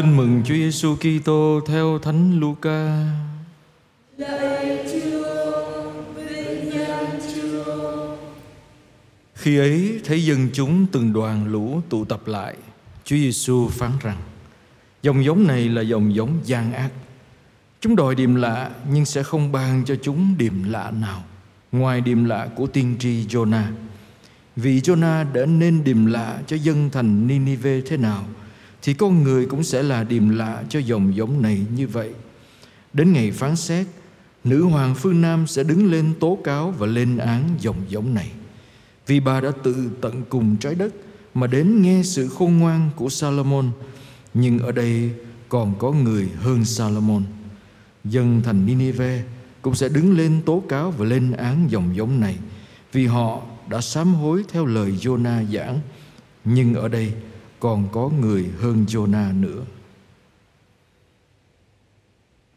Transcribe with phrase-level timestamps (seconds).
[0.00, 3.06] Tin mừng Chúa Giêsu Kitô theo Thánh Luca.
[4.16, 8.16] Lạy Chúa, vinh danh Chúa.
[9.34, 12.54] Khi ấy thấy dân chúng từng đoàn lũ tụ tập lại,
[13.04, 14.16] Chúa Giêsu phán rằng:
[15.02, 16.90] Dòng giống này là dòng giống gian ác.
[17.80, 21.24] Chúng đòi điềm lạ nhưng sẽ không ban cho chúng điềm lạ nào
[21.72, 23.72] ngoài điềm lạ của tiên tri Jonah.
[24.56, 28.24] Vì Jonah đã nên điềm lạ cho dân thành Ninive thế nào
[28.82, 32.10] thì con người cũng sẽ là điềm lạ cho dòng giống này như vậy.
[32.92, 33.86] Đến ngày phán xét,
[34.44, 38.30] nữ hoàng phương Nam sẽ đứng lên tố cáo và lên án dòng giống này.
[39.06, 40.94] Vì bà đã tự tận cùng trái đất
[41.34, 43.70] mà đến nghe sự khôn ngoan của Salomon,
[44.34, 45.10] nhưng ở đây
[45.48, 47.22] còn có người hơn Salomon.
[48.04, 49.22] Dân thành Ninive
[49.62, 52.36] cũng sẽ đứng lên tố cáo và lên án dòng giống này
[52.92, 55.78] vì họ đã sám hối theo lời Jonah giảng.
[56.44, 57.12] Nhưng ở đây
[57.60, 59.64] còn có người hơn Jonah nữa.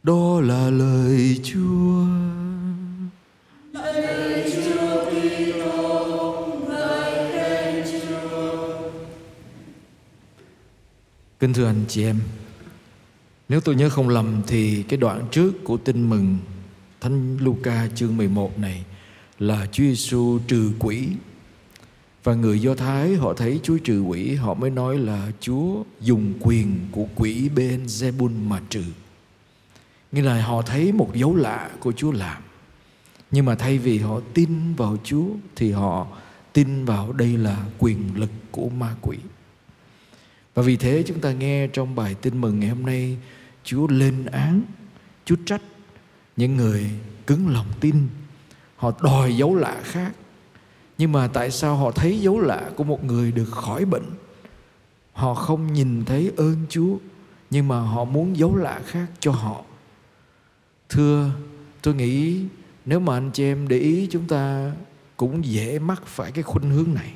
[0.03, 2.05] Đó là lời Chúa.
[3.71, 8.77] Lời Chúa Kitô, lời khen Chúa.
[11.39, 12.19] Kính thưa anh chị em,
[13.49, 16.37] nếu tôi nhớ không lầm thì cái đoạn trước của tin mừng
[17.01, 18.85] Thánh Luca chương 11 này
[19.39, 21.07] là Chúa Giêsu trừ quỷ
[22.23, 26.33] và người Do Thái, họ thấy Chúa trừ quỷ, Họ mới nói là Chúa dùng
[26.39, 28.83] quyền của quỷ bên Zebul mà trừ.
[30.11, 32.43] Nghĩa là họ thấy một dấu lạ của Chúa làm.
[33.31, 36.07] Nhưng mà thay vì họ tin vào Chúa, Thì họ
[36.53, 39.17] tin vào đây là quyền lực của ma quỷ.
[40.53, 43.17] Và vì thế chúng ta nghe trong bài tin mừng ngày hôm nay,
[43.63, 44.61] Chúa lên án,
[45.25, 45.61] Chúa trách
[46.37, 46.89] những người
[47.27, 47.95] cứng lòng tin.
[48.75, 50.11] Họ đòi dấu lạ khác
[50.97, 54.05] nhưng mà tại sao họ thấy dấu lạ của một người được khỏi bệnh?
[55.13, 56.97] Họ không nhìn thấy ơn chúa,
[57.49, 59.63] nhưng mà họ muốn dấu lạ khác cho họ.
[60.89, 61.31] Thưa,
[61.81, 62.45] tôi nghĩ
[62.85, 64.71] nếu mà anh chị em để ý, chúng ta
[65.17, 67.13] cũng dễ mắc phải cái khuynh hướng này.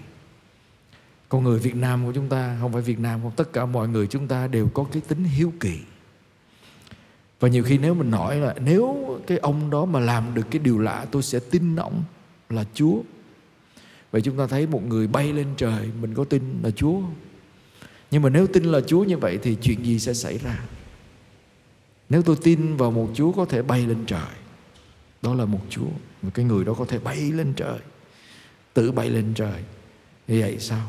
[1.30, 3.88] Con người Việt Nam của chúng ta, không phải Việt Nam, không, tất cả mọi
[3.88, 5.80] người chúng ta đều có cái tính hiếu kỳ.
[7.40, 10.60] Và nhiều khi nếu mình nói là, nếu cái ông đó mà làm được cái
[10.60, 12.04] điều lạ, tôi sẽ tin ông
[12.50, 13.00] là Chúa?
[14.12, 17.00] Vậy chúng ta thấy một người bay lên trời, Mình có tin là Chúa
[18.12, 20.60] Nhưng mà nếu tin là Chúa như vậy Thì chuyện gì sẽ xảy ra?
[22.10, 24.36] Nếu tôi tin vào một Chúa có thể bay lên trời,
[25.22, 25.90] Đó là một Chúa.
[26.22, 27.80] Một cái người đó có thể bay lên trời,
[28.74, 29.64] Tự bay lên trời.
[30.28, 30.88] Như vậy sao?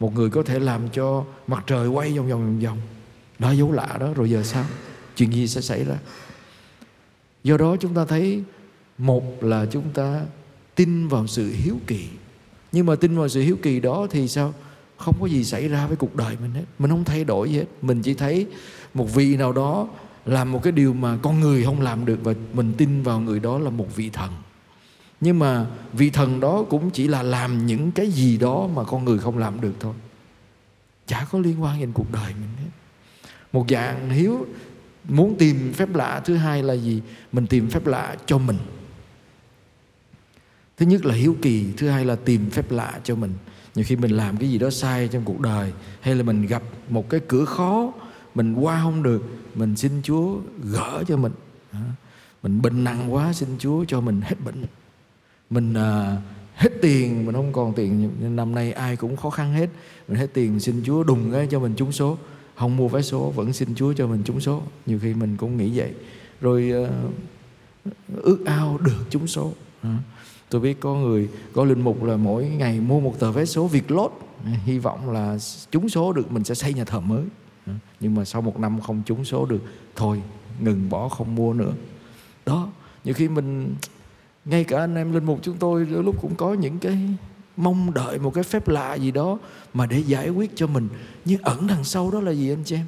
[0.00, 2.80] Một người có thể làm cho mặt trời quay vòng vòng vòng vòng.
[3.38, 4.64] Đó dấu lạ đó, Rồi giờ sao?
[5.16, 5.96] Chuyện gì sẽ xảy ra?
[7.44, 8.42] Do đó chúng ta thấy
[8.98, 10.22] Một là chúng ta
[10.74, 12.08] tin vào sự hiếu kỳ
[12.72, 14.54] nhưng mà tin vào sự hiếu kỳ đó thì sao?
[14.96, 16.64] Không có gì xảy ra với cuộc đời mình hết.
[16.78, 17.64] Mình không thay đổi gì hết.
[17.82, 18.46] Mình chỉ thấy
[18.94, 19.88] một vị nào đó
[20.26, 23.40] làm một cái điều mà con người không làm được và mình tin vào người
[23.40, 24.30] đó là một vị thần.
[25.20, 29.04] Nhưng mà vị thần đó cũng chỉ là làm những cái gì đó mà con
[29.04, 29.94] người không làm được thôi.
[31.06, 32.70] Chả có liên quan đến cuộc đời mình hết.
[33.52, 34.46] Một dạng hiếu
[35.08, 37.02] muốn tìm phép lạ thứ hai là gì?
[37.32, 38.56] Mình tìm phép lạ cho mình
[40.80, 43.32] thứ nhất là hiếu kỳ thứ hai là tìm phép lạ cho mình.
[43.74, 46.62] Nhiều khi mình làm cái gì đó sai trong cuộc đời hay là mình gặp
[46.88, 47.92] một cái cửa khó
[48.34, 49.22] mình qua không được
[49.54, 50.38] mình xin chúa
[50.72, 51.32] gỡ cho mình.
[52.42, 54.64] Mình bệnh nặng quá xin chúa cho mình hết bệnh.
[55.50, 56.16] Mình à,
[56.54, 58.10] hết tiền mình không còn tiền.
[58.36, 59.70] Năm nay ai cũng khó khăn hết.
[60.08, 62.18] Mình hết tiền xin chúa đùng cái cho mình trúng số.
[62.56, 64.62] Không mua vé số vẫn xin chúa cho mình trúng số.
[64.86, 65.92] Nhiều khi mình cũng nghĩ vậy.
[66.40, 67.92] Rồi uh,
[68.22, 69.52] ước ao được trúng số.
[69.86, 69.92] Uh
[70.50, 73.66] tôi biết có người, có linh mục là mỗi ngày mua một tờ vé số
[73.66, 74.12] Việt lốt
[74.44, 75.38] hy vọng là
[75.70, 77.24] trúng số được, mình sẽ xây nhà thờ mới.
[78.00, 79.60] Nhưng mà sau một năm không trúng số được,
[79.96, 80.22] thôi,
[80.60, 81.72] ngừng bỏ không mua nữa.
[82.46, 82.68] Đó,
[83.04, 83.74] nhiều khi mình,
[84.44, 86.98] ngay cả anh em linh mục chúng tôi đôi lúc cũng có những cái
[87.56, 89.38] mong đợi, một cái phép lạ gì đó
[89.74, 90.88] mà để giải quyết cho mình.
[91.24, 92.86] Nhưng ẩn đằng sau đó là gì anh chị em?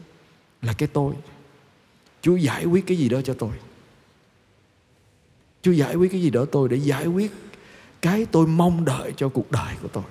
[0.62, 1.14] Là cái tôi.
[2.22, 3.50] Chúa giải quyết cái gì đó cho tôi.
[5.62, 7.32] Chúa giải quyết cái gì đó tôi để giải quyết
[8.02, 10.04] cái tôi mong đợi cho cuộc đời của tôi.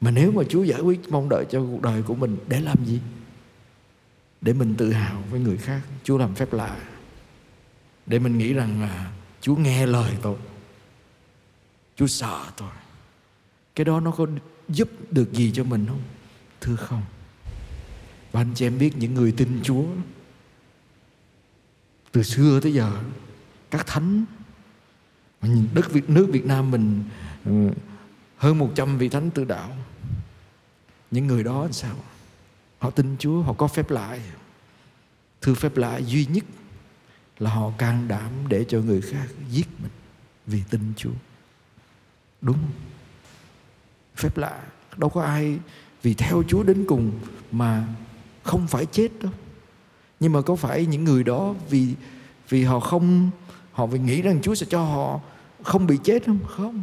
[0.00, 2.84] Mà nếu mà Chúa giải quyết mong đợi cho cuộc đời của mình, để làm
[2.84, 3.00] gì?
[4.40, 6.76] Để mình tự hào với người khác, Chúa làm phép lạ.
[8.06, 10.36] Để mình nghĩ rằng là Chúa nghe lời tôi.
[11.96, 12.70] Chúa sợ tôi.
[13.74, 14.26] Cái đó nó có
[14.68, 16.02] giúp được gì cho mình không?
[16.60, 17.02] Thưa không?
[18.32, 19.84] Và anh chị em biết những người tin Chúa,
[22.12, 22.92] Từ xưa tới giờ,
[23.70, 24.24] Các thánh
[25.74, 27.04] đất Việt, nước Việt Nam mình
[27.44, 27.70] ừ,
[28.36, 29.70] hơn 100 vị thánh tự đạo
[31.10, 31.94] những người đó làm sao
[32.78, 34.18] họ tin Chúa, họ có phép lạ
[35.42, 36.44] thư phép lạ duy nhất
[37.38, 39.90] là họ can đảm để cho người khác giết mình
[40.46, 41.10] vì tin Chúa.
[42.40, 42.72] Đúng không?
[44.16, 44.60] Phép lạ,
[44.96, 45.58] đâu có ai
[46.02, 47.12] vì theo Chúa đến cùng
[47.52, 47.86] mà
[48.42, 49.32] không phải chết đâu.
[50.20, 51.94] Nhưng mà có phải những người đó vì
[52.48, 53.30] vì họ không
[53.72, 55.20] họ vì nghĩ rằng Chúa sẽ cho họ
[55.62, 56.38] không bị chết không?
[56.48, 56.82] Không.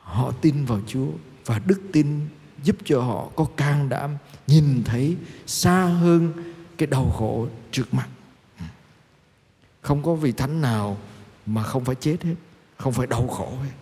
[0.00, 1.08] Họ tin vào Chúa
[1.46, 2.20] và đức tin
[2.62, 6.32] giúp cho họ có can đảm nhìn thấy xa hơn
[6.78, 8.08] cái đau khổ trước mặt.
[9.80, 10.96] Không có vị thánh nào
[11.46, 12.34] mà không phải chết hết,
[12.76, 13.72] không phải đau khổ hết.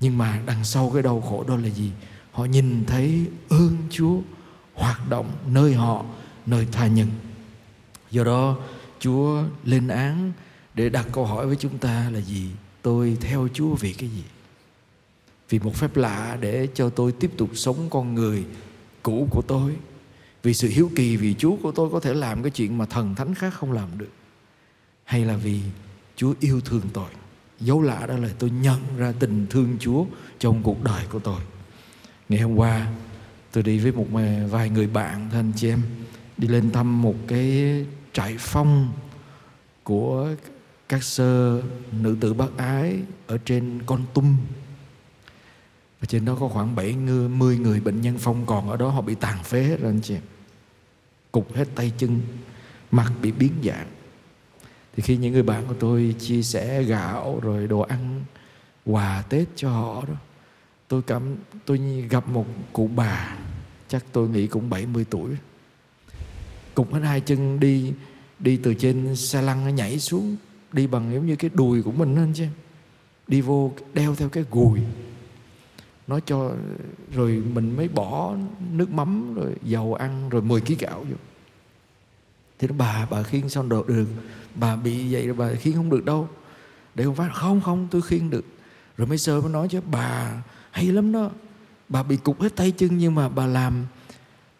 [0.00, 1.90] Nhưng mà đằng sau cái đau khổ đó là gì?
[2.32, 4.16] Họ nhìn thấy ơn Chúa
[4.74, 6.04] hoạt động nơi họ,
[6.46, 7.08] nơi tha nhân.
[8.10, 8.56] Do đó
[9.00, 10.32] Chúa lên án
[10.74, 12.50] để đặt câu hỏi với chúng ta là gì?
[12.82, 14.24] Tôi theo Chúa vì cái gì?
[15.48, 18.44] Vì một phép lạ để cho tôi tiếp tục sống con người
[19.02, 19.76] cũ của tôi.
[20.42, 23.14] Vì sự hiếu kỳ vì Chúa của tôi có thể làm cái chuyện mà thần
[23.14, 24.10] thánh khác không làm được.
[25.04, 25.60] Hay là vì
[26.16, 27.08] Chúa yêu thương tôi.
[27.60, 30.04] Dấu lạ đó là tôi nhận ra tình thương Chúa
[30.38, 31.40] trong cuộc đời của tôi.
[32.28, 32.92] Ngày hôm qua,
[33.52, 34.06] tôi đi với một
[34.50, 35.82] vài người bạn thân chị em,
[36.36, 38.92] đi lên thăm một cái trại phong
[39.82, 40.34] của
[40.88, 44.36] các sơ nữ tử bác ái ở trên con tum.
[46.00, 49.14] Và trên đó có khoảng 70 người bệnh nhân phong còn ở đó, họ bị
[49.14, 50.16] tàn phế hết rồi anh chị.
[51.32, 52.20] Cục hết tay chân,
[52.90, 53.86] mặt bị biến dạng.
[54.96, 58.24] Thì khi những người bạn của tôi chia sẻ gạo rồi đồ ăn,
[58.84, 60.14] quà, tết cho họ đó,
[60.88, 61.78] tôi cảm, tôi
[62.10, 63.36] gặp một cụ bà,
[63.88, 65.30] chắc tôi nghĩ cũng 70 tuổi.
[66.74, 67.92] Cục hết hai chân đi
[68.38, 70.36] đi từ trên xe lăn nhảy xuống
[70.74, 72.46] đi bằng giống như cái đùi của mình anh chứ
[73.28, 74.80] đi vô, đeo theo cái gùi.
[76.06, 76.52] Nó cho,
[77.14, 78.34] rồi mình mới bỏ
[78.72, 81.16] nước mắm, rồi dầu ăn, rồi 10 kg gạo vô.
[82.58, 84.06] Thì nó, bà bà khiêng sao được được?
[84.54, 86.28] Bà bị vậy rồi bà khiêng không được đâu.
[86.94, 88.44] Để không phát, không không, tôi khiêng được.
[88.96, 91.30] Rồi mấy sơ mới nói chứ, bà, hay lắm đó.
[91.88, 93.86] Bà bị cục hết tay chân nhưng mà bà làm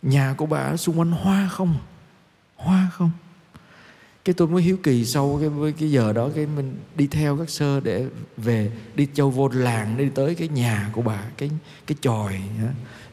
[0.02, 1.76] nhà của bà xung quanh hoa không?
[2.56, 3.11] Hoa không?
[4.25, 7.37] Cái tôi mới hiếu kỳ sau cái, với cái giờ đó cái mình đi theo
[7.37, 8.06] các sơ để
[8.37, 11.50] về, đi châu vô làng, đi tới cái nhà của bà, cái
[11.87, 12.41] cái chòi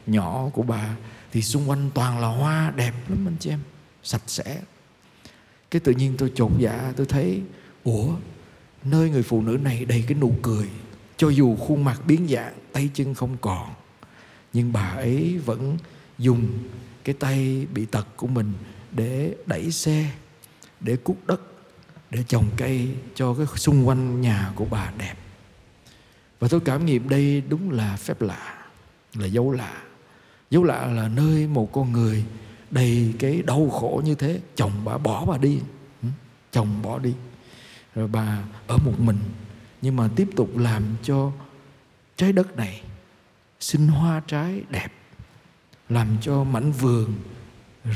[0.06, 0.96] nhỏ của bà.
[1.32, 3.60] Thì xung quanh toàn là hoa đẹp lắm anh chị em,
[4.02, 4.60] sạch sẽ.
[5.70, 7.42] Cái tự nhiên tôi chột dạ tôi thấy,
[7.84, 8.14] ủa,
[8.84, 10.68] nơi người phụ nữ này đầy cái nụ cười,
[11.16, 13.68] cho dù khuôn mặt biến dạng, tay chân không còn,
[14.52, 15.78] nhưng bà ấy vẫn
[16.18, 16.48] dùng
[17.04, 18.52] cái tay bị tật của mình
[18.92, 20.10] để đẩy xe
[20.82, 21.40] để cút đất,
[22.10, 25.14] để trồng cây cho cái xung quanh nhà của bà đẹp.
[26.40, 28.64] Và tôi cảm nghiệm đây đúng là phép lạ,
[29.14, 29.82] là dấu lạ.
[30.50, 32.24] Dấu lạ là nơi một con người
[32.70, 35.60] đầy cái đau khổ như thế, chồng bà bỏ bà đi.
[36.02, 36.08] Ừ,
[36.50, 37.14] chồng bỏ đi.
[37.94, 39.18] Rồi bà ở một mình,
[39.82, 41.32] nhưng mà tiếp tục làm cho
[42.16, 42.82] trái đất này
[43.60, 44.88] sinh hoa trái đẹp,
[45.88, 47.14] làm cho mảnh vườn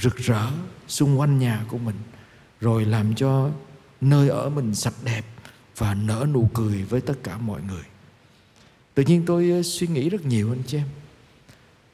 [0.03, 0.51] rực rỡ
[0.89, 1.97] xung quanh nhà của mình
[2.61, 3.51] rồi làm cho
[4.01, 5.23] nơi ở mình sạch đẹp
[5.77, 7.85] và nở nụ cười với tất cả mọi người.
[8.95, 10.87] Tự nhiên tôi ờ, suy nghĩ rất nhiều anh chị em.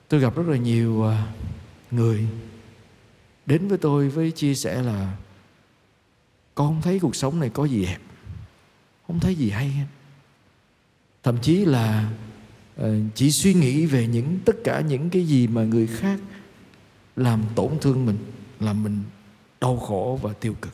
[0.09, 1.23] Tôi gặp rất là nhiều ờ,
[1.91, 2.27] người
[3.47, 5.17] đến với tôi với chia sẻ là,
[6.55, 7.99] con không thấy cuộc sống này có gì đẹp
[9.07, 9.87] không thấy gì hay hết
[11.23, 12.11] thậm chí là
[12.77, 16.21] ờ, chỉ suy nghĩ về những, tất cả những cái gì mà người khác
[17.17, 18.19] làm tổn thương mình,
[18.61, 19.03] làm mình
[19.63, 20.73] đau khổ và tiêu cực.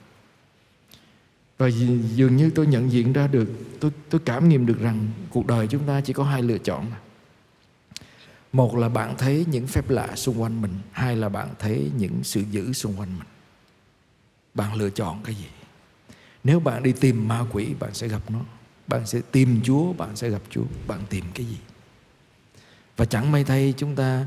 [1.59, 1.69] Và
[2.15, 3.49] dường như tôi nhận diện ra được,
[3.81, 6.91] tôi tôi cảm nghiệm được rằng cuộc đời chúng ta chỉ có hai lựa chọn
[8.53, 12.25] một là bạn thấy những phép lạ xung quanh mình, hai là bạn thấy những
[12.25, 13.29] sự dữ xung quanh mình.
[14.55, 15.49] Bạn lựa chọn cái gì?
[16.45, 18.41] Nếu bạn đi tìm ma quỷ, bạn sẽ gặp nó.
[18.87, 20.65] Bạn sẽ tìm chúa, bạn sẽ gặp chúa.
[20.87, 21.59] Bạn tìm cái gì?
[22.97, 24.27] Và chẳng may thay, chúng ta,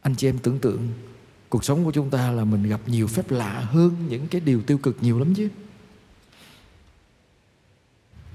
[0.00, 0.88] anh chị em tưởng tượng
[1.48, 4.62] cuộc sống của chúng ta là mình gặp nhiều phép lạ hơn những cái điều
[4.62, 5.48] tiêu cực nhiều lắm chứ.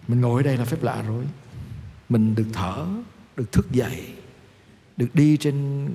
[0.07, 1.25] Mình ngồi ở đây là phép lạ rồi.
[2.09, 2.87] Mình được thở,
[3.35, 4.13] được thức dậy,
[4.97, 5.87] được đi trên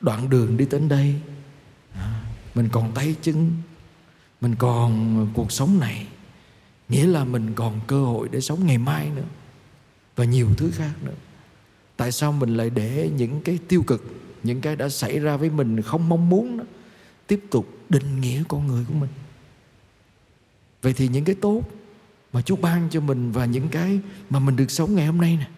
[0.00, 1.14] đoạn đường đi đến đây.
[2.54, 3.52] Mình còn tay chân.
[4.40, 6.06] Mình còn cuộc sống này.
[6.88, 9.24] Nghĩa là mình còn cơ hội để sống ngày mai nữa
[10.16, 11.14] và nhiều thứ khác nữa.
[11.96, 14.04] Tại sao mình lại để những cái tiêu cực
[14.42, 16.64] những cái đã xảy ra với mình không mong muốn đó,
[17.26, 19.10] tiếp tục định nghĩa con người của mình.
[20.82, 21.62] Vậy thì những cái tốt
[22.32, 25.36] mà Chúa ban cho mình và những cái mà mình được sống ngày hôm nay
[25.36, 25.48] nè,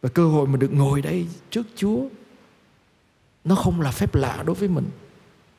[0.00, 2.08] và cơ hội mình được ngồi đây trước Chúa,
[3.44, 4.84] nó không là phép lạ đối với mình,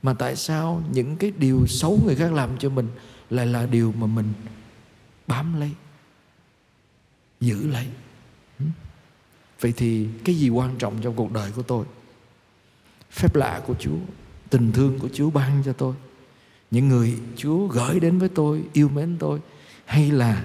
[0.03, 2.87] mà tại sao những cái điều xấu người khác làm cho mình
[3.29, 4.33] lại là điều mà mình
[5.27, 5.71] bám lấy,
[7.39, 7.87] giữ lấy?
[9.59, 11.85] Vậy thì cái gì quan trọng trong cuộc đời của tôi?
[13.17, 13.97] Phép lạ của chúa
[14.49, 15.95] tình thương của chúa ban cho tôi.
[16.71, 19.39] Những người chúa gửi đến với tôi yêu mến tôi
[19.85, 20.43] hay là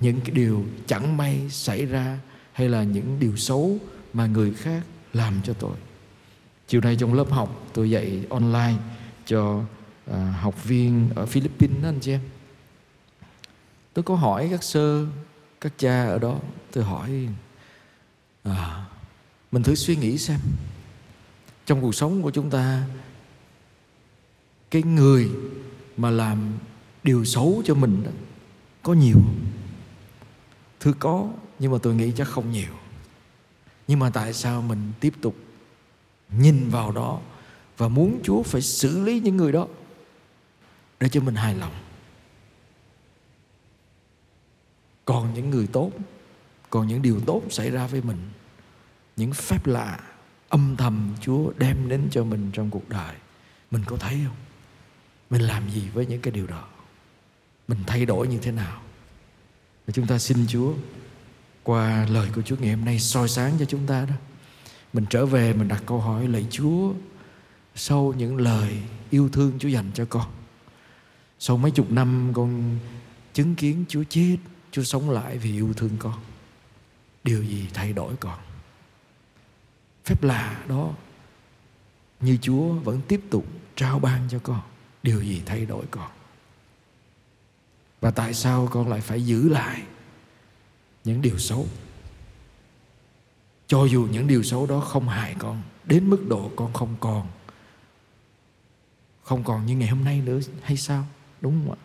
[0.00, 2.18] những cái điều chẳng may xảy ra
[2.52, 3.78] hay là những điều xấu
[4.12, 5.76] mà người khác làm cho tôi.
[6.68, 8.74] Chiều nay trong lớp học tôi dạy online
[9.26, 9.62] cho
[10.12, 12.20] à, học viên ở Philippines đó anh chị em.
[13.92, 15.06] Tôi có hỏi các sơ
[15.60, 16.38] các cha ở đó
[16.72, 17.28] tôi hỏi
[18.42, 18.84] à,
[19.52, 20.40] mình thử suy nghĩ xem
[21.66, 22.86] trong cuộc sống của chúng ta
[24.70, 25.30] cái người
[25.96, 26.52] mà làm
[27.02, 28.10] điều xấu cho mình đó,
[28.82, 29.18] có nhiều
[30.80, 31.28] thứ thưa có
[31.58, 32.72] nhưng mà tôi nghĩ chắc không nhiều.
[33.88, 35.36] Nhưng mà tại sao mình tiếp tục
[36.28, 37.20] nhìn vào đó
[37.76, 39.66] và muốn Chúa phải xử lý những người đó
[41.00, 41.72] để cho mình hài lòng?
[45.04, 45.90] Còn những người tốt
[46.70, 48.18] còn những điều tốt xảy ra với mình
[49.16, 50.00] những phép lạ
[50.48, 53.14] âm thầm Chúa đem đến cho mình trong cuộc đời.
[53.70, 54.36] Mình có thấy không?
[55.30, 56.64] Mình làm gì với những cái điều đó?
[57.68, 58.80] Mình thay đổi như thế nào?
[59.86, 60.72] Và chúng ta xin Chúa,
[61.62, 64.14] qua lời của Chúa ngày hôm nay soi sáng cho chúng ta đó,
[64.92, 66.92] mình trở về mình đặt câu hỏi lạy Chúa
[67.74, 68.78] sau những lời
[69.10, 70.26] yêu thương Chúa dành cho con.
[71.38, 72.78] Sau mấy chục năm con
[73.32, 74.36] chứng kiến Chúa chết,
[74.70, 76.14] Chúa sống lại vì yêu thương con.
[77.24, 78.38] Điều gì thay đổi con?
[80.04, 80.90] Phép lạ đó.
[82.20, 83.46] Như Chúa vẫn tiếp tục
[83.76, 84.60] trao ban cho con.
[85.02, 86.10] Điều gì thay đổi con?
[88.00, 89.82] Và tại sao con lại phải giữ lại
[91.04, 91.66] những điều xấu?
[93.66, 97.26] Cho dù những điều xấu đó không hại con, đến mức độ con không còn
[99.24, 101.06] không còn như ngày hôm nay nữa hay sao?
[101.40, 101.78] Đúng không ạ?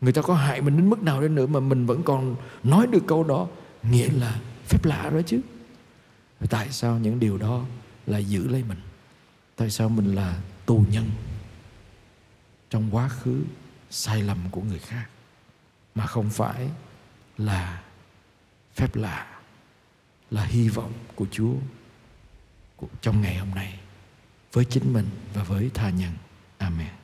[0.00, 2.86] Người ta có hại mình đến mức nào đến nữa mà mình vẫn còn nói
[2.86, 3.48] được câu đó?
[3.82, 5.40] Nghĩa là phép lạ đó chứ
[6.46, 7.64] tại sao những điều đó
[8.06, 8.80] lại giữ lấy mình
[9.56, 11.10] tại sao mình là tù nhân
[12.70, 13.44] trong quá khứ
[13.90, 15.08] sai lầm của người khác
[15.94, 16.70] mà không phải
[17.38, 17.82] là
[18.74, 19.40] phép lạ,
[20.30, 21.54] là hy vọng của Chúa
[23.00, 23.80] trong ngày hôm nay
[24.52, 26.12] với chính mình và với tha nhân.
[26.58, 26.97] Amen.